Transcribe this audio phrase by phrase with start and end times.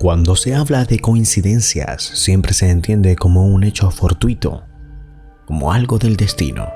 [0.00, 4.62] Cuando se habla de coincidencias, siempre se entiende como un hecho fortuito,
[5.44, 6.70] como algo del destino.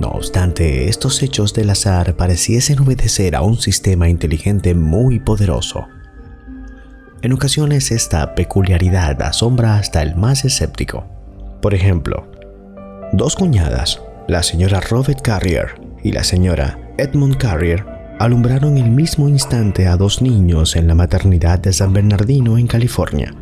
[0.00, 5.86] No obstante, estos hechos del azar pareciesen obedecer a un sistema inteligente muy poderoso.
[7.20, 11.04] En ocasiones esta peculiaridad asombra hasta el más escéptico.
[11.60, 12.26] Por ejemplo,
[13.12, 19.86] dos cuñadas, la señora Robert Carrier y la señora Edmund Carrier, alumbraron el mismo instante
[19.86, 23.34] a dos niños en la maternidad de San Bernardino en California.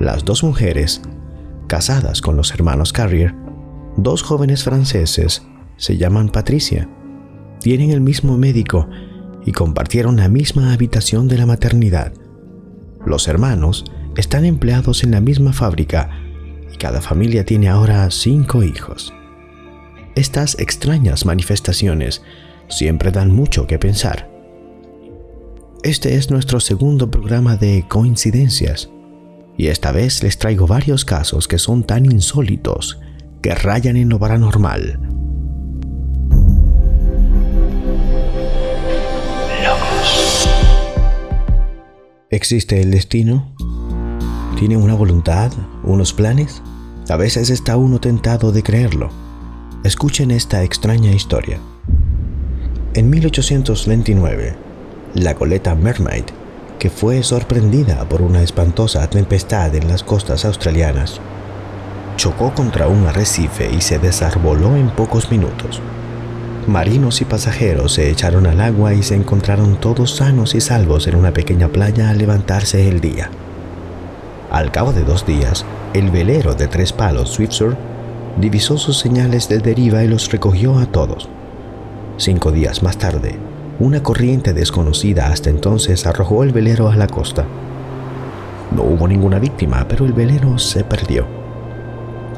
[0.00, 1.02] Las dos mujeres,
[1.66, 3.34] casadas con los hermanos Carrier,
[3.96, 6.88] dos jóvenes franceses, se llaman Patricia,
[7.60, 8.88] tienen el mismo médico
[9.44, 12.12] y compartieron la misma habitación de la maternidad.
[13.04, 13.84] Los hermanos
[14.16, 16.10] están empleados en la misma fábrica
[16.72, 19.12] y cada familia tiene ahora cinco hijos.
[20.14, 22.22] Estas extrañas manifestaciones
[22.68, 24.30] siempre dan mucho que pensar.
[25.82, 28.90] Este es nuestro segundo programa de coincidencias
[29.56, 33.00] y esta vez les traigo varios casos que son tan insólitos
[33.42, 34.98] que rayan en lo paranormal.
[42.30, 43.54] ¿Existe el destino?
[44.58, 45.52] ¿Tiene una voluntad?
[45.84, 46.62] ¿Unos planes?
[47.08, 49.10] A veces está uno tentado de creerlo.
[49.84, 51.60] Escuchen esta extraña historia.
[52.96, 54.54] En 1829,
[55.14, 56.26] la goleta Mermaid,
[56.78, 61.20] que fue sorprendida por una espantosa tempestad en las costas australianas,
[62.16, 65.82] chocó contra un arrecife y se desarboló en pocos minutos.
[66.68, 71.16] Marinos y pasajeros se echaron al agua y se encontraron todos sanos y salvos en
[71.16, 73.28] una pequeña playa al levantarse el día.
[74.52, 77.76] Al cabo de dos días, el velero de tres palos Swiftsur
[78.40, 81.28] divisó sus señales de deriva y los recogió a todos.
[82.16, 83.36] Cinco días más tarde,
[83.80, 87.44] una corriente desconocida hasta entonces arrojó el velero a la costa.
[88.70, 91.26] No hubo ninguna víctima, pero el velero se perdió.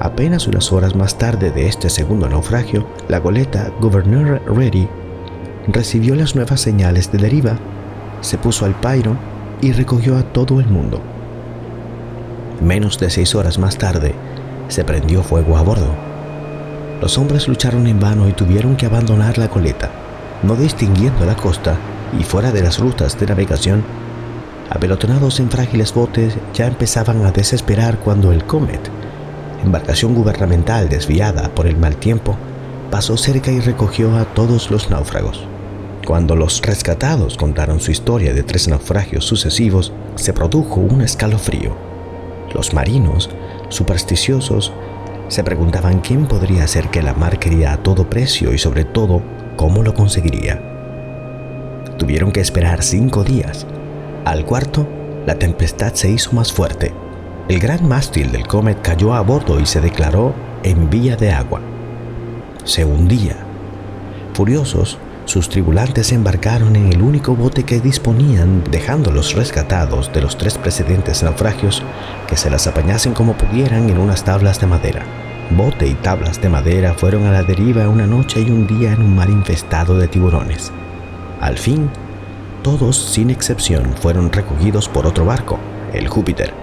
[0.00, 4.88] Apenas unas horas más tarde de este segundo naufragio, la goleta Governor Ready
[5.68, 7.58] recibió las nuevas señales de deriva,
[8.22, 9.14] se puso al pairo
[9.60, 11.02] y recogió a todo el mundo.
[12.62, 14.14] Menos de seis horas más tarde,
[14.68, 16.05] se prendió fuego a bordo.
[17.00, 19.90] Los hombres lucharon en vano y tuvieron que abandonar la coleta,
[20.42, 21.76] no distinguiendo la costa
[22.18, 23.84] y fuera de las rutas de navegación.
[24.70, 28.90] Apelotonados en frágiles botes, ya empezaban a desesperar cuando el Comet,
[29.62, 32.36] embarcación gubernamental desviada por el mal tiempo,
[32.90, 35.46] pasó cerca y recogió a todos los náufragos.
[36.06, 41.76] Cuando los rescatados contaron su historia de tres naufragios sucesivos, se produjo un escalofrío.
[42.54, 43.28] Los marinos,
[43.68, 44.72] supersticiosos,
[45.28, 49.22] se preguntaban quién podría hacer que la mar quería a todo precio y sobre todo
[49.56, 50.60] cómo lo conseguiría.
[51.98, 53.66] Tuvieron que esperar cinco días.
[54.24, 54.86] Al cuarto,
[55.26, 56.94] la tempestad se hizo más fuerte.
[57.48, 61.60] El gran mástil del Comet cayó a bordo y se declaró en vía de agua.
[62.64, 63.36] Se hundía.
[64.34, 70.38] Furiosos, sus tripulantes embarcaron en el único bote que disponían, dejando los rescatados de los
[70.38, 71.82] tres precedentes naufragios
[72.28, 75.04] que se las apañasen como pudieran en unas tablas de madera.
[75.50, 79.02] Bote y tablas de madera fueron a la deriva una noche y un día en
[79.02, 80.72] un mar infestado de tiburones.
[81.40, 81.90] Al fin,
[82.62, 85.58] todos, sin excepción, fueron recogidos por otro barco,
[85.92, 86.54] el Júpiter.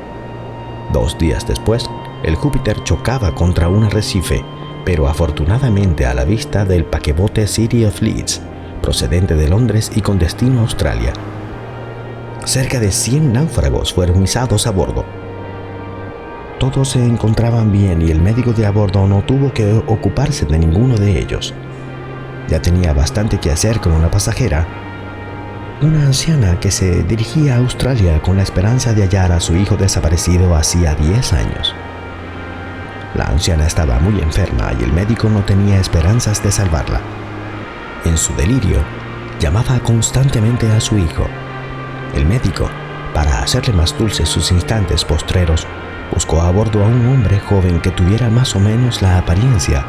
[0.94, 1.90] Dos días después,
[2.24, 4.44] el Júpiter chocaba contra un arrecife,
[4.86, 8.42] pero afortunadamente a la vista del paquebote City of Leeds,
[8.84, 11.14] procedente de Londres y con destino a Australia.
[12.46, 15.06] Cerca de 100 náufragos fueron izados a bordo.
[16.60, 20.60] Todos se encontraban bien y el médico de a bordo no tuvo que ocuparse de
[20.60, 21.54] ninguno de ellos.
[22.50, 24.68] Ya tenía bastante que hacer con una pasajera,
[25.82, 29.76] una anciana que se dirigía a Australia con la esperanza de hallar a su hijo
[29.76, 31.74] desaparecido hacía 10 años.
[33.16, 37.23] La anciana estaba muy enferma y el médico no tenía esperanzas de salvarla.
[38.06, 38.84] En su delirio,
[39.40, 41.26] llamaba constantemente a su hijo.
[42.14, 42.70] El médico,
[43.14, 45.66] para hacerle más dulces sus instantes postreros,
[46.14, 49.86] buscó a bordo a un hombre joven que tuviera más o menos la apariencia,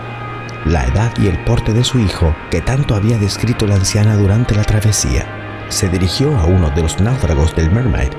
[0.65, 4.55] la edad y el porte de su hijo que tanto había descrito la anciana durante
[4.55, 5.27] la travesía.
[5.69, 8.12] Se dirigió a uno de los náufragos del Mermaid,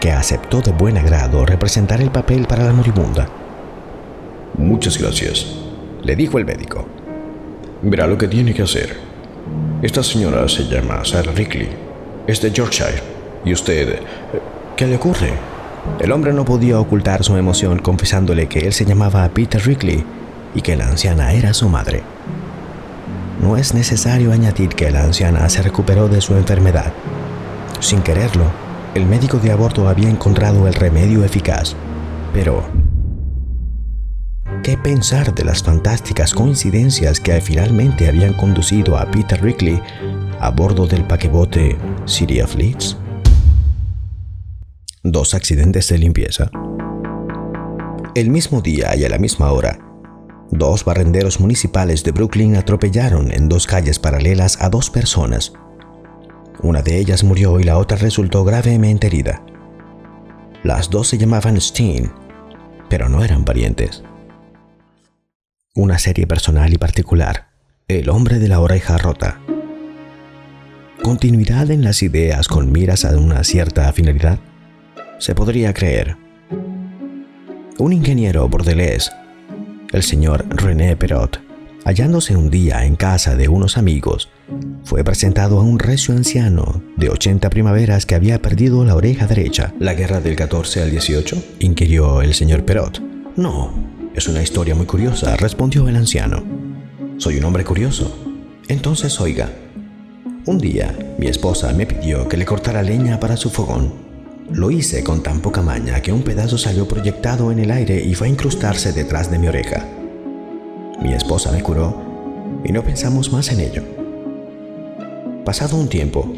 [0.00, 3.28] que aceptó de buen agrado representar el papel para la moribunda.
[4.58, 5.46] Muchas gracias,
[6.02, 6.86] le dijo el médico.
[7.82, 8.96] Verá lo que tiene que hacer.
[9.82, 11.68] Esta señora se llama Sarah Rickley.
[12.26, 13.02] Es de Yorkshire.
[13.44, 13.98] ¿Y usted?
[14.76, 15.32] ¿Qué le ocurre?
[16.00, 20.02] El hombre no podía ocultar su emoción confesándole que él se llamaba Peter Rickley
[20.54, 22.02] y que la anciana era su madre.
[23.42, 26.92] No es necesario añadir que la anciana se recuperó de su enfermedad.
[27.80, 28.50] Sin quererlo,
[28.94, 31.74] El médico de a bordo había encontrado el remedio eficaz,
[32.32, 32.62] pero
[34.64, 39.78] ¿qué pensar de las fantásticas coincidencias que finalmente habían conducido a Peter Rickley
[40.40, 41.76] a bordo del paquebote
[42.06, 42.96] City of Leeds?
[45.02, 46.50] Dos accidentes de limpieza.
[48.14, 49.78] El mismo día y a la misma hora,
[50.50, 55.52] dos barrenderos municipales de Brooklyn atropellaron en dos calles paralelas a dos personas.
[56.62, 59.44] Una de ellas murió y la otra resultó gravemente herida.
[60.62, 62.10] Las dos se llamaban Steen,
[62.88, 64.02] pero no eran parientes.
[65.76, 67.48] Una serie personal y particular,
[67.88, 69.40] El hombre de la oreja rota.
[71.02, 74.38] Continuidad en las ideas con miras a una cierta finalidad.
[75.18, 76.16] Se podría creer.
[77.78, 79.10] Un ingeniero bordelés
[79.92, 81.40] el señor René Perot,
[81.84, 84.28] hallándose un día en casa de unos amigos,
[84.84, 89.74] fue presentado a un recio anciano de 80 primaveras que había perdido la oreja derecha.
[89.80, 91.42] ¿La guerra del 14 al 18?
[91.58, 93.00] inquirió el señor Perot.
[93.36, 96.42] No, es una historia muy curiosa, respondió el anciano.
[97.18, 98.16] Soy un hombre curioso.
[98.68, 99.50] Entonces oiga.
[100.46, 104.04] Un día mi esposa me pidió que le cortara leña para su fogón
[104.52, 108.14] lo hice con tan poca maña que un pedazo salió proyectado en el aire y
[108.14, 109.84] fue a incrustarse detrás de mi oreja.
[111.02, 113.82] Mi esposa me curó y no pensamos más en ello.
[115.44, 116.30] Pasado un tiempo,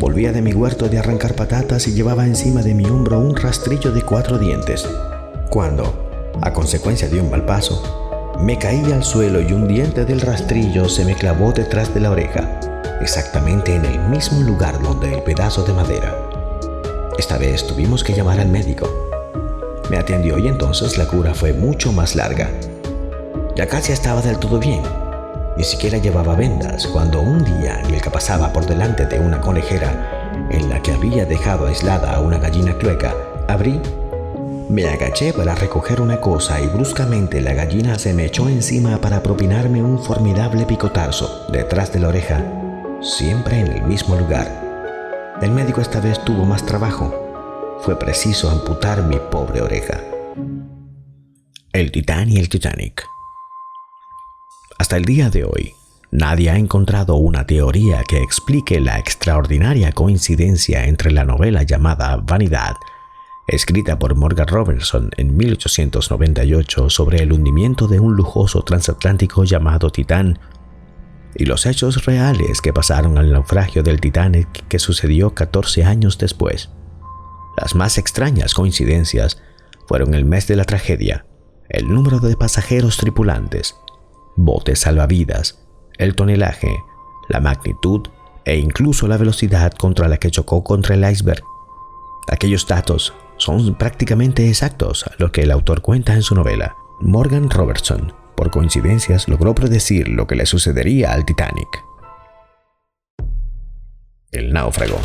[0.00, 3.92] volvía de mi huerto de arrancar patatas y llevaba encima de mi hombro un rastrillo
[3.92, 4.88] de cuatro dientes,
[5.50, 6.01] cuando,
[6.40, 7.82] a consecuencia de un mal paso,
[8.40, 12.10] me caí al suelo y un diente del rastrillo se me clavó detrás de la
[12.10, 12.58] oreja,
[13.00, 16.16] exactamente en el mismo lugar donde el pedazo de madera.
[17.18, 18.88] Esta vez tuvimos que llamar al médico.
[19.90, 22.50] Me atendió y entonces la cura fue mucho más larga.
[23.54, 24.82] Ya casi estaba del todo bien.
[25.56, 30.48] Ni siquiera llevaba vendas cuando un día el que pasaba por delante de una conejera
[30.50, 33.14] en la que había dejado aislada a una gallina clueca,
[33.48, 33.80] abrí,
[34.72, 39.22] me agaché para recoger una cosa y bruscamente la gallina se me echó encima para
[39.22, 42.42] propinarme un formidable picotazo detrás de la oreja,
[43.00, 44.62] siempre en el mismo lugar
[45.42, 47.12] el médico esta vez tuvo más trabajo.
[47.80, 50.00] Fue preciso amputar mi pobre oreja.
[51.72, 53.04] El Titán y el Titanic.
[54.78, 55.74] Hasta el día de hoy,
[56.12, 62.74] nadie ha encontrado una teoría que explique la extraordinaria coincidencia entre la novela llamada Vanidad,
[63.54, 70.38] escrita por Morgan Robertson en 1898 sobre el hundimiento de un lujoso transatlántico llamado Titán,
[71.34, 76.70] y los hechos reales que pasaron al naufragio del Titanic que sucedió 14 años después.
[77.56, 79.42] Las más extrañas coincidencias
[79.86, 81.26] fueron el mes de la tragedia,
[81.68, 83.76] el número de pasajeros tripulantes,
[84.36, 85.58] botes salvavidas,
[85.98, 86.74] el tonelaje,
[87.28, 88.08] la magnitud
[88.44, 91.42] e incluso la velocidad contra la que chocó contra el iceberg.
[92.28, 96.74] Aquellos datos son prácticamente exactos a lo que el autor cuenta en su novela.
[97.00, 98.12] Morgan Robertson
[98.42, 101.84] por coincidencias, logró predecir lo que le sucedería al Titanic.
[104.32, 104.98] El náufrago.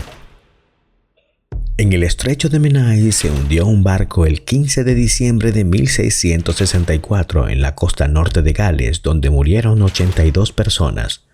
[1.78, 7.50] En el estrecho de Menai se hundió un barco el 15 de diciembre de 1664
[7.50, 11.28] en la costa norte de Gales, donde murieron 82 personas,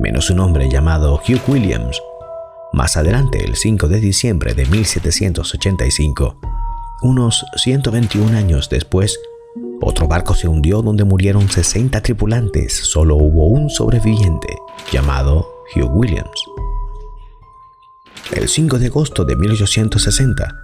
[0.00, 2.00] menos un hombre llamado Hugh Williams.
[2.72, 6.36] Más adelante, el 5 de diciembre de 1785,
[7.02, 9.18] unos 121 años después,
[9.80, 14.58] otro barco se hundió donde murieron 60 tripulantes, solo hubo un sobreviviente,
[14.92, 16.44] llamado Hugh Williams.
[18.32, 20.54] El 5 de agosto de 1860,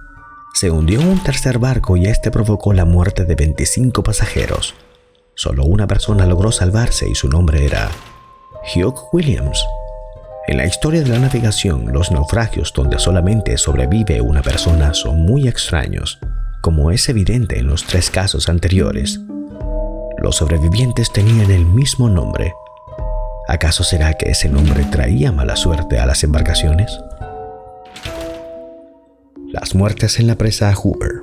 [0.53, 4.75] se hundió un tercer barco y este provocó la muerte de 25 pasajeros.
[5.33, 7.89] Solo una persona logró salvarse y su nombre era
[8.73, 9.65] Hugh Williams.
[10.47, 15.47] En la historia de la navegación, los naufragios donde solamente sobrevive una persona son muy
[15.47, 16.19] extraños
[16.65, 19.21] como es evidente en los tres casos anteriores.
[20.17, 22.53] Los sobrevivientes tenían el mismo nombre.
[23.47, 26.99] ¿Acaso será que ese nombre traía mala suerte a las embarcaciones?
[29.45, 31.21] Las muertes en la presa Hoover.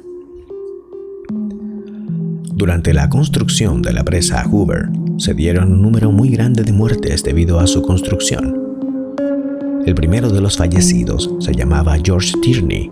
[2.54, 7.24] Durante la construcción de la presa Hoover, se dieron un número muy grande de muertes
[7.24, 8.61] debido a su construcción.
[9.84, 12.90] El primero de los fallecidos se llamaba George Tierney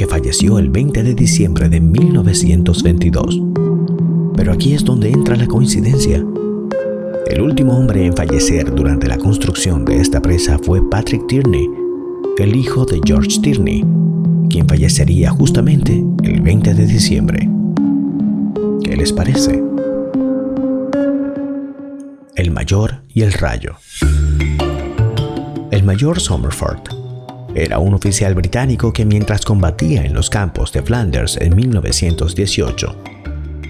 [0.00, 3.38] que falleció el 20 de diciembre de 1922.
[4.34, 6.24] Pero aquí es donde entra la coincidencia.
[7.26, 11.68] El último hombre en fallecer durante la construcción de esta presa fue Patrick Tierney,
[12.38, 13.84] el hijo de George Tierney,
[14.48, 17.50] quien fallecería justamente el 20 de diciembre.
[18.82, 19.62] ¿Qué les parece?
[22.36, 23.74] El mayor y el rayo.
[25.80, 26.82] El mayor Somerford
[27.54, 32.96] era un oficial británico que mientras combatía en los campos de Flanders en 1918,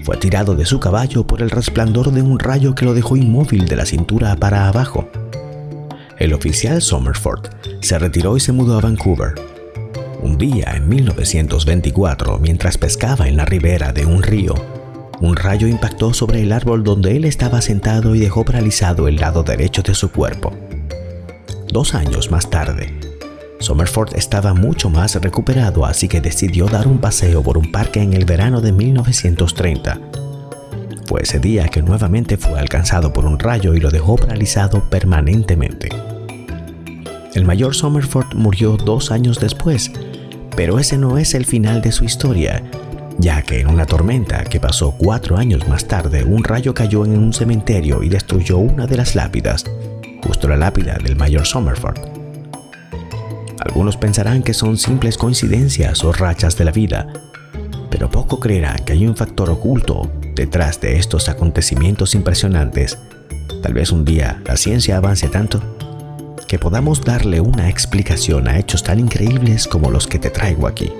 [0.03, 3.65] fue tirado de su caballo por el resplandor de un rayo que lo dejó inmóvil
[3.65, 5.09] de la cintura para abajo.
[6.19, 7.47] El oficial Somerford
[7.79, 9.35] se retiró y se mudó a Vancouver.
[10.21, 14.55] Un día en 1924, mientras pescaba en la ribera de un río,
[15.21, 19.43] un rayo impactó sobre el árbol donde él estaba sentado y dejó paralizado el lado
[19.43, 20.51] derecho de su cuerpo.
[21.71, 22.93] Dos años más tarde,
[23.61, 28.11] Somerford estaba mucho más recuperado, así que decidió dar un paseo por un parque en
[28.13, 29.97] el verano de 1930.
[31.05, 35.87] Fue ese día que nuevamente fue alcanzado por un rayo y lo dejó paralizado permanentemente.
[37.35, 39.93] El mayor Somerford murió dos años después,
[40.57, 42.63] pero ese no es el final de su historia,
[43.17, 47.17] ya que en una tormenta que pasó cuatro años más tarde, un rayo cayó en
[47.17, 49.63] un cementerio y destruyó una de las lápidas,
[50.23, 51.99] justo la lápida del mayor Somerford.
[53.59, 57.07] Algunos pensarán que son simples coincidencias o rachas de la vida,
[57.89, 62.97] pero poco creerán que hay un factor oculto detrás de estos acontecimientos impresionantes.
[63.61, 65.61] Tal vez un día la ciencia avance tanto
[66.47, 70.91] que podamos darle una explicación a hechos tan increíbles como los que te traigo aquí.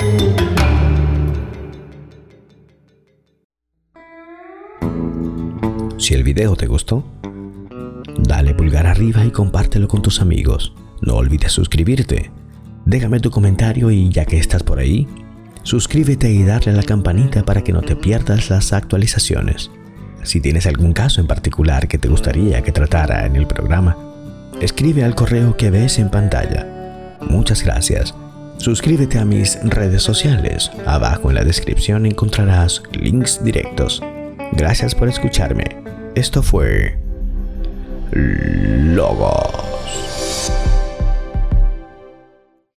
[5.98, 7.04] Si el video te gustó,
[8.18, 10.74] dale pulgar arriba y compártelo con tus amigos.
[11.02, 12.32] No olvides suscribirte
[12.86, 15.08] Déjame tu comentario y ya que estás por ahí,
[15.64, 19.70] suscríbete y darle a la campanita para que no te pierdas las actualizaciones.
[20.24, 23.98] Si tienes algún caso en particular que te gustaría que tratara en el programa,
[24.62, 27.18] escribe al correo que ves en pantalla.
[27.30, 28.16] Muchas gracias.
[28.58, 30.72] Suscríbete a mis redes sociales.
[30.86, 34.04] Abajo en la descripción encontrarás links directos.
[34.54, 35.64] Gracias por escucharme.
[36.14, 37.00] Esto fue
[38.14, 39.71] Lover.